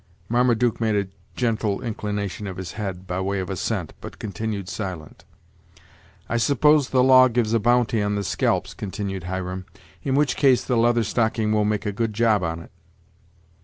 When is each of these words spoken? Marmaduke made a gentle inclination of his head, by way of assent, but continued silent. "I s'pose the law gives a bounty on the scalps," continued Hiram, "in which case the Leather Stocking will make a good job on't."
Marmaduke 0.29 0.81
made 0.81 0.95
a 0.95 1.09
gentle 1.35 1.79
inclination 1.83 2.47
of 2.47 2.57
his 2.57 2.71
head, 2.71 3.05
by 3.05 3.21
way 3.21 3.39
of 3.39 3.51
assent, 3.51 3.93
but 4.01 4.17
continued 4.17 4.67
silent. 4.67 5.25
"I 6.27 6.37
s'pose 6.37 6.89
the 6.89 7.03
law 7.03 7.27
gives 7.27 7.53
a 7.53 7.59
bounty 7.59 8.01
on 8.01 8.15
the 8.15 8.23
scalps," 8.23 8.73
continued 8.73 9.25
Hiram, 9.25 9.67
"in 10.01 10.15
which 10.15 10.37
case 10.37 10.63
the 10.63 10.75
Leather 10.75 11.03
Stocking 11.03 11.51
will 11.51 11.65
make 11.65 11.85
a 11.85 11.91
good 11.91 12.13
job 12.15 12.41
on't." 12.41 12.71